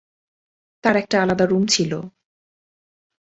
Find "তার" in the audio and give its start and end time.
0.83-0.95